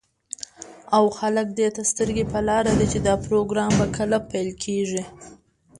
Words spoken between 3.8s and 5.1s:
كله پيل كېږي.